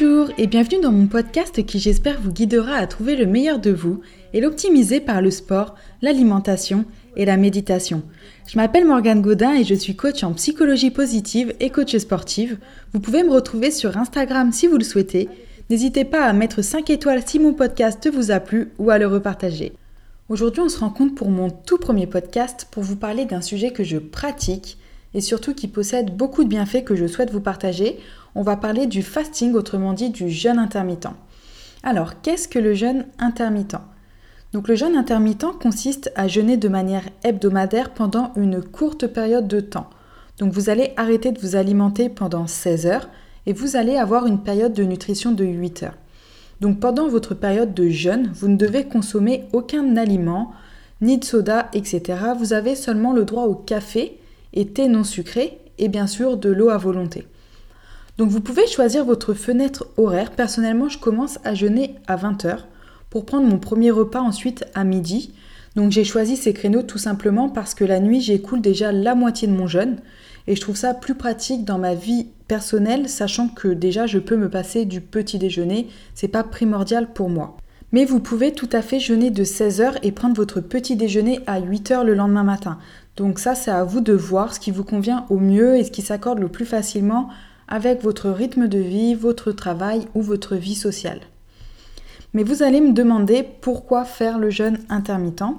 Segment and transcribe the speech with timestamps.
[0.00, 3.72] Bonjour et bienvenue dans mon podcast qui j'espère vous guidera à trouver le meilleur de
[3.72, 4.00] vous
[4.32, 6.84] et l'optimiser par le sport, l'alimentation
[7.16, 8.04] et la méditation.
[8.46, 12.58] Je m'appelle Morgane Godin et je suis coach en psychologie positive et coach sportive.
[12.92, 15.28] Vous pouvez me retrouver sur Instagram si vous le souhaitez.
[15.68, 19.08] N'hésitez pas à mettre 5 étoiles si mon podcast vous a plu ou à le
[19.08, 19.72] repartager.
[20.28, 23.82] Aujourd'hui, on se rencontre pour mon tout premier podcast pour vous parler d'un sujet que
[23.82, 24.78] je pratique
[25.14, 27.98] et surtout qui possède beaucoup de bienfaits que je souhaite vous partager.
[28.38, 31.08] On va parler du fasting, autrement dit du jeûne intermittent.
[31.82, 33.80] Alors, qu'est-ce que le jeûne intermittent?
[34.52, 39.58] Donc le jeûne intermittent consiste à jeûner de manière hebdomadaire pendant une courte période de
[39.58, 39.90] temps.
[40.38, 43.08] Donc vous allez arrêter de vous alimenter pendant 16 heures
[43.46, 45.98] et vous allez avoir une période de nutrition de 8 heures.
[46.60, 50.52] Donc pendant votre période de jeûne, vous ne devez consommer aucun aliment,
[51.00, 52.20] ni de soda, etc.
[52.38, 54.20] Vous avez seulement le droit au café
[54.52, 57.26] et thé non sucré et bien sûr de l'eau à volonté.
[58.18, 60.32] Donc vous pouvez choisir votre fenêtre horaire.
[60.32, 62.64] Personnellement, je commence à jeûner à 20h
[63.10, 65.32] pour prendre mon premier repas ensuite à midi.
[65.76, 69.46] Donc j'ai choisi ces créneaux tout simplement parce que la nuit, j'écoule déjà la moitié
[69.46, 69.98] de mon jeûne
[70.48, 74.36] et je trouve ça plus pratique dans ma vie personnelle, sachant que déjà je peux
[74.36, 77.56] me passer du petit déjeuner, c'est pas primordial pour moi.
[77.92, 81.60] Mais vous pouvez tout à fait jeûner de 16h et prendre votre petit déjeuner à
[81.60, 82.78] 8h le lendemain matin.
[83.16, 85.92] Donc ça, c'est à vous de voir ce qui vous convient au mieux et ce
[85.92, 87.28] qui s'accorde le plus facilement
[87.68, 91.20] avec votre rythme de vie, votre travail ou votre vie sociale.
[92.34, 95.56] Mais vous allez me demander pourquoi faire le jeûne intermittent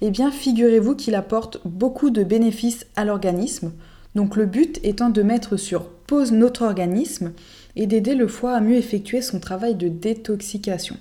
[0.00, 3.72] Eh bien, figurez-vous qu'il apporte beaucoup de bénéfices à l'organisme.
[4.14, 7.32] Donc le but étant de mettre sur pause notre organisme
[7.76, 10.96] et d'aider le foie à mieux effectuer son travail de détoxication.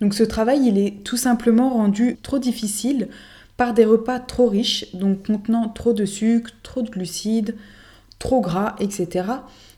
[0.00, 3.08] Donc ce travail, il est tout simplement rendu trop difficile
[3.58, 7.56] par des repas trop riches, donc contenant trop de sucre, trop de glucides,
[8.18, 9.24] trop gras, etc.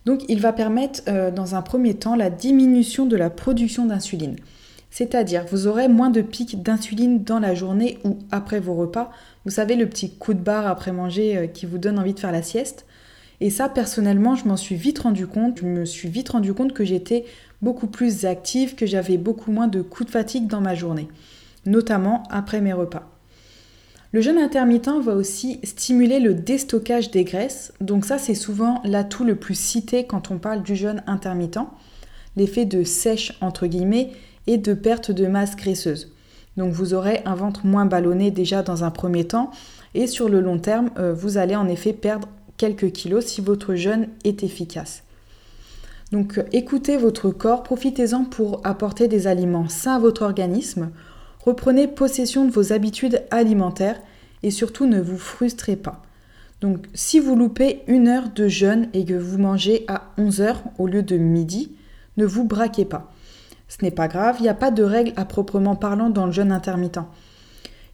[0.04, 4.36] Donc il va permettre euh, dans un premier temps la diminution de la production d'insuline.
[4.90, 9.10] C'est-à-dire vous aurez moins de pics d'insuline dans la journée ou après vos repas.
[9.44, 12.20] Vous savez le petit coup de barre après manger euh, qui vous donne envie de
[12.20, 12.86] faire la sieste.
[13.41, 15.60] Et ça personnellement je m'en suis vite rendu compte.
[15.60, 17.24] Je me suis vite rendu compte que j'étais
[17.60, 21.08] beaucoup plus active, que j'avais beaucoup moins de coups de fatigue dans ma journée,
[21.64, 23.11] notamment après mes repas.
[24.12, 29.24] Le jeûne intermittent va aussi stimuler le déstockage des graisses, donc ça c'est souvent l'atout
[29.24, 31.66] le plus cité quand on parle du jeûne intermittent,
[32.36, 34.12] l'effet de sèche entre guillemets
[34.46, 36.12] et de perte de masse graisseuse.
[36.58, 39.50] Donc vous aurez un ventre moins ballonné déjà dans un premier temps
[39.94, 43.74] et sur le long terme, euh, vous allez en effet perdre quelques kilos si votre
[43.76, 45.04] jeûne est efficace.
[46.10, 50.90] Donc écoutez votre corps, profitez-en pour apporter des aliments sains à votre organisme
[51.44, 54.00] Reprenez possession de vos habitudes alimentaires
[54.42, 56.03] et surtout ne vous frustrez pas.
[56.60, 60.62] Donc si vous loupez une heure de jeûne et que vous mangez à 11 heures
[60.78, 61.72] au lieu de midi,
[62.16, 63.12] ne vous braquez pas.
[63.69, 66.32] Ce n'est pas grave, il n'y a pas de règle à proprement parlant dans le
[66.32, 67.00] jeûne intermittent.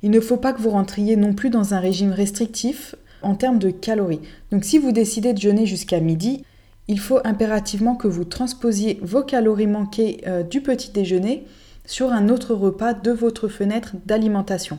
[0.03, 3.59] Il ne faut pas que vous rentriez non plus dans un régime restrictif en termes
[3.59, 4.21] de calories.
[4.51, 6.45] Donc si vous décidez de jeûner jusqu'à midi,
[6.89, 11.45] il faut impérativement que vous transposiez vos calories manquées euh, du petit déjeuner
[11.89, 14.79] sur un autre repas de votre fenêtre d'alimentation.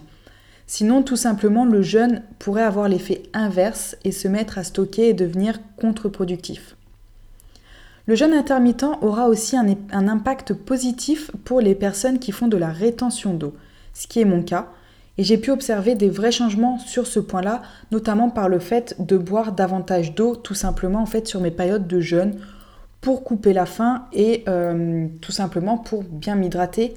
[0.68, 5.14] Sinon, tout simplement, le jeûne pourrait avoir l'effet inverse et se mettre à stocker et
[5.14, 6.76] devenir contre-productif.
[8.06, 12.70] Le jeûne intermittent aura aussi un, impact positif pour les personnes qui font de la
[12.70, 13.56] rétention d'eau,
[13.96, 14.70] ce qui est mon cas,
[15.18, 19.18] et j'ai pu observer des vrais changements sur ce point-là, notamment par le fait de
[19.18, 22.40] boire davantage d'eau, tout simplement en fait sur mes périodes de jeûne,
[23.02, 26.96] pour couper la faim et euh, tout simplement pour bien m'hydrater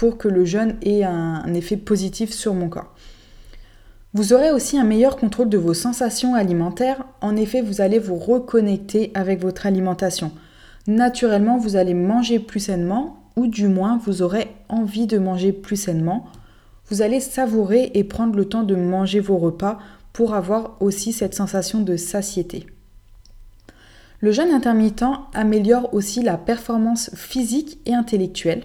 [0.00, 2.94] pour que le jeûne ait un, effet positif sur mon corps.
[4.14, 7.04] Vous aurez aussi un meilleur contrôle de vos sensations alimentaires.
[7.20, 10.32] En effet, vous allez vous reconnecter avec votre alimentation.
[10.86, 15.76] Naturellement, vous allez manger plus sainement, ou du moins, vous aurez envie de manger plus
[15.76, 16.24] sainement.
[16.88, 19.78] Vous allez savourer et prendre le temps de manger vos repas
[20.14, 22.66] pour avoir aussi cette sensation de satiété.
[24.22, 28.64] Le jeûne intermittent améliore aussi la performance physique et intellectuelle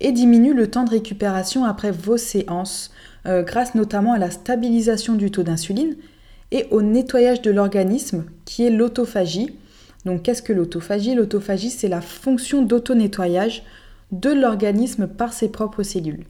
[0.00, 2.92] et diminue le temps de récupération après vos séances
[3.26, 5.96] euh, grâce notamment à la stabilisation du taux d'insuline
[6.50, 9.54] et au nettoyage de l'organisme qui est l'autophagie.
[10.06, 11.14] Donc qu'est-ce que l'autophagie?
[11.14, 13.64] L'autophagie c'est la fonction d'auto-nettoyage
[14.12, 16.24] de l'organisme par ses propres cellules.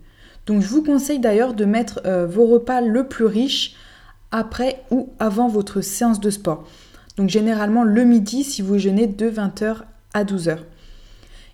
[0.47, 3.77] Donc je vous conseille d'ailleurs de mettre euh, vos repas le plus riches
[4.33, 6.67] après ou avant votre séance de sport.
[7.17, 9.79] Donc généralement le midi si vous jeûnez de 20h
[10.15, 10.59] à 12h.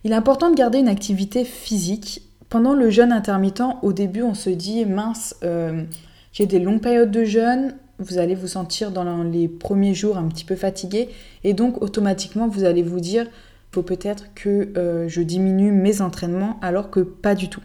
[0.04, 2.22] Il est important de garder une activité physique.
[2.48, 5.84] Pendant le jeûne intermittent, au début on se dit mince, euh,
[6.32, 10.28] j'ai des longues périodes de jeûne, vous allez vous sentir dans les premiers jours un
[10.28, 11.08] petit peu fatigué
[11.44, 13.26] et donc automatiquement vous allez vous dire
[13.70, 17.62] faut peut-être que euh, je diminue mes entraînements alors que pas du tout.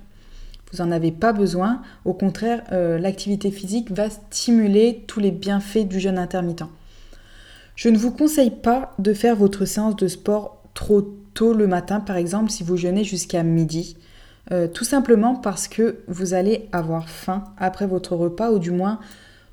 [0.72, 1.82] Vous n'en avez pas besoin.
[2.06, 6.64] Au contraire, euh, l'activité physique va stimuler tous les bienfaits du jeûne intermittent.
[7.78, 11.04] Je ne vous conseille pas de faire votre séance de sport trop
[11.36, 13.98] tôt le matin, par exemple, si vous jeûnez jusqu'à midi.
[14.52, 19.00] Euh, tout simplement parce que vous allez avoir faim après votre repas, ou du moins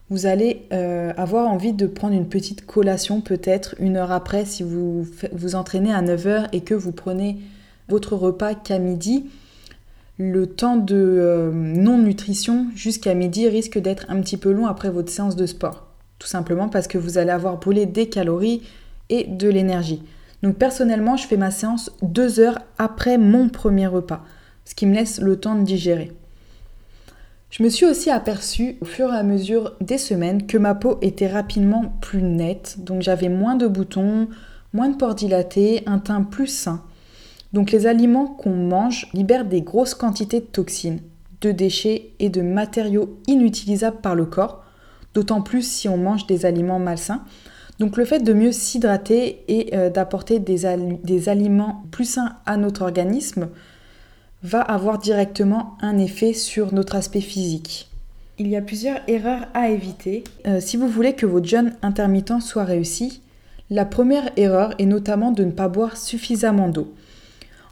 [0.09, 4.63] vous allez euh, avoir envie de prendre une petite collation peut-être une heure après si
[4.63, 7.39] vous vous entraînez à 9h et que vous prenez
[7.89, 9.27] votre repas qu'à midi.
[10.17, 15.11] Le temps de euh, non-nutrition jusqu'à midi risque d'être un petit peu long après votre
[15.11, 15.94] séance de sport.
[16.25, 18.63] Tout simplement parce que vous allez avoir brûlé des calories
[19.11, 20.03] et de l'énergie.
[20.43, 24.25] Donc personnellement, je fais ma séance deux heures après mon premier repas,
[24.65, 26.13] ce qui me laisse le temps de digérer.
[27.51, 30.97] Je me suis aussi aperçue au fur et à mesure des semaines que ma peau
[31.03, 34.29] était rapidement plus nette, donc j'avais moins de boutons,
[34.73, 36.83] moins de pores dilatés, un teint plus sain.
[37.53, 41.01] Donc les aliments qu'on mange libèrent des grosses quantités de toxines,
[41.43, 44.64] de déchets et de matériaux inutilisables par le corps,
[45.15, 47.23] d'autant plus si on mange des aliments malsains.
[47.79, 50.67] Donc le fait de mieux s'hydrater et euh, d'apporter des,
[51.03, 53.49] des aliments plus sains à notre organisme
[54.43, 57.89] va avoir directement un effet sur notre aspect physique.
[58.39, 60.25] Il y a plusieurs erreurs à éviter.
[60.47, 63.23] Euh, si vous voulez que votre jeûne intermittent soit réussi,
[63.71, 66.93] la première erreur est notamment de ne pas boire suffisamment d'eau.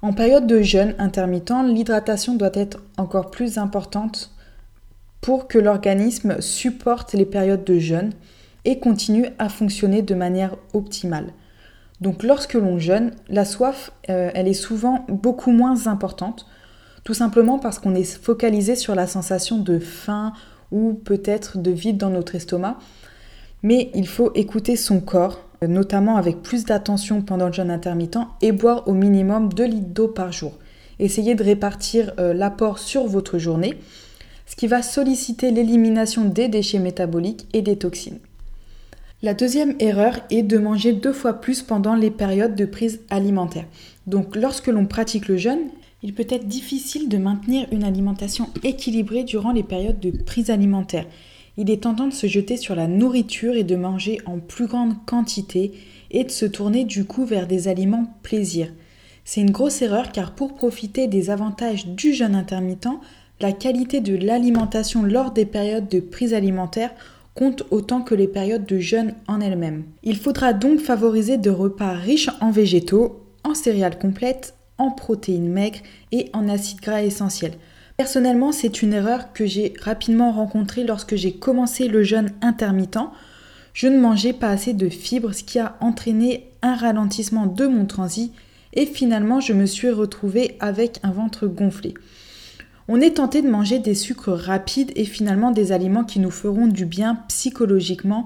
[0.00, 4.32] En période de jeûne intermittent, l'hydratation doit être encore plus importante
[5.22, 8.12] pour que l'organisme supporte les périodes de jeûne
[8.66, 11.32] et continue à fonctionner de manière optimale.
[12.02, 16.46] Donc lorsque l'on jeûne, la soif, euh, elle est souvent beaucoup moins importante,
[17.04, 20.32] tout simplement parce qu'on est focalisé sur la sensation de faim
[20.72, 22.76] ou peut-être de vide dans notre estomac.
[23.62, 28.50] Mais il faut écouter son corps, notamment avec plus d'attention pendant le jeûne intermittent, et
[28.50, 30.58] boire au minimum 2 litres d'eau par jour.
[30.98, 33.78] Essayez de répartir euh, l'apport sur votre journée,
[34.46, 38.18] ce qui va solliciter l'élimination des déchets métaboliques et des toxines.
[39.22, 43.66] La deuxième erreur est de manger deux fois plus pendant les périodes de prise alimentaire.
[44.08, 45.70] Donc lorsque l'on pratique le jeûne,
[46.02, 51.06] il peut être difficile de maintenir une alimentation équilibrée durant les périodes de prise alimentaire.
[51.56, 54.94] Il est tentant de se jeter sur la nourriture et de manger en plus grande
[55.06, 55.72] quantité
[56.10, 58.72] et de se tourner du coup vers des aliments plaisir.
[59.24, 62.88] C'est une grosse erreur car pour profiter des avantages du jeûne intermittent,
[63.42, 66.92] la qualité de l'alimentation lors des périodes de prise alimentaire
[67.34, 69.84] compte autant que les périodes de jeûne en elles-mêmes.
[70.02, 75.80] Il faudra donc favoriser de repas riches en végétaux, en céréales complètes, en protéines maigres
[76.12, 77.54] et en acides gras essentiels.
[77.96, 82.98] Personnellement, c'est une erreur que j'ai rapidement rencontrée lorsque j'ai commencé le jeûne intermittent.
[83.74, 87.86] Je ne mangeais pas assez de fibres, ce qui a entraîné un ralentissement de mon
[87.86, 88.32] transit
[88.74, 91.94] et finalement je me suis retrouvée avec un ventre gonflé.
[92.88, 96.66] On est tenté de manger des sucres rapides et finalement des aliments qui nous feront
[96.66, 98.24] du bien psychologiquement,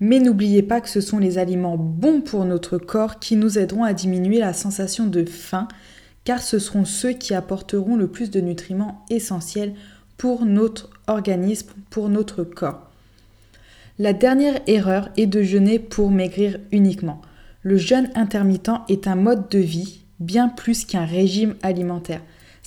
[0.00, 3.82] mais n'oubliez pas que ce sont les aliments bons pour notre corps qui nous aideront
[3.82, 5.66] à diminuer la sensation de faim,
[6.24, 9.74] car ce seront ceux qui apporteront le plus de nutriments essentiels
[10.16, 12.88] pour notre organisme, pour notre corps.
[13.98, 17.20] La dernière erreur est de jeûner pour maigrir uniquement.
[17.62, 22.20] Le jeûne intermittent est un mode de vie bien plus qu'un régime alimentaire.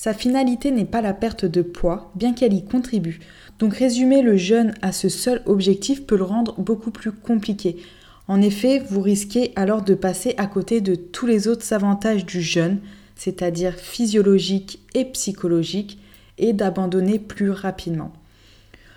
[0.03, 3.19] Sa finalité n'est pas la perte de poids, bien qu'elle y contribue.
[3.59, 7.77] Donc résumer le jeûne à ce seul objectif peut le rendre beaucoup plus compliqué.
[8.27, 12.41] En effet, vous risquez alors de passer à côté de tous les autres avantages du
[12.41, 12.79] jeûne,
[13.15, 15.99] c'est-à-dire physiologiques et psychologiques,
[16.39, 18.11] et d'abandonner plus rapidement.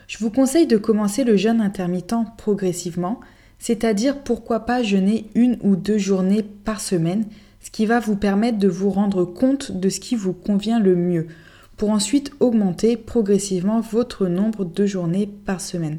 [0.07, 3.21] Je vous conseille de commencer le jeûne intermittent progressivement,
[3.59, 7.27] c'est-à-dire pourquoi pas jeûner une ou deux journées par semaine,
[7.65, 10.95] ce qui va vous permettre de vous rendre compte de ce qui vous convient le
[10.95, 11.29] mieux
[11.79, 15.99] pour ensuite augmenter progressivement votre nombre de journées par semaine.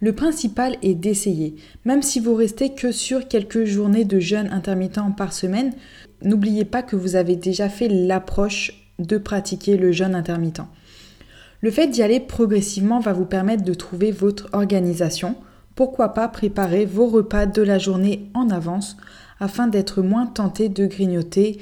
[0.00, 1.56] Le principal est d'essayer.
[1.84, 5.74] Même si vous restez que sur quelques journées de jeûne intermittent par semaine,
[6.22, 10.62] n'oubliez pas que vous avez déjà fait l'approche de pratiquer le jeûne intermittent.
[11.60, 15.36] Le fait d'y aller progressivement va vous permettre de trouver votre organisation.
[15.76, 18.96] Pourquoi pas préparer vos repas de la journée en avance
[19.42, 21.58] afin d'être moins tenté de grignoter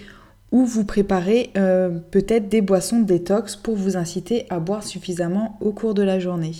[0.52, 5.72] ou vous préparez euh, peut-être des boissons détox pour vous inciter à boire suffisamment au
[5.72, 6.52] cours de la journée.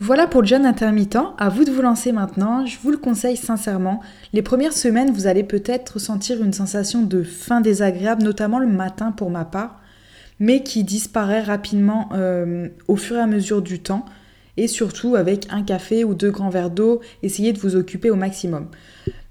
[0.00, 3.36] Voilà pour le jeûne intermittent, à vous de vous lancer maintenant, je vous le conseille
[3.36, 4.00] sincèrement.
[4.32, 9.12] Les premières semaines, vous allez peut-être ressentir une sensation de faim désagréable, notamment le matin
[9.12, 9.80] pour ma part,
[10.40, 14.06] mais qui disparaît rapidement euh, au fur et à mesure du temps,
[14.56, 18.16] et surtout avec un café ou deux grands verres d'eau, essayez de vous occuper au
[18.16, 18.68] maximum.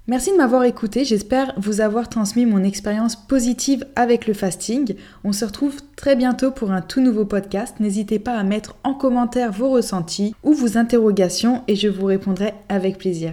[0.08, 4.94] Merci de m'avoir écouté, j'espère vous avoir transmis mon expérience positive avec le fasting.
[5.24, 7.80] On se retrouve très bientôt pour un tout nouveau podcast.
[7.80, 12.54] N'hésitez pas à mettre en commentaire vos ressentis ou vos interrogations et je vous répondrai
[12.68, 13.32] avec plaisir.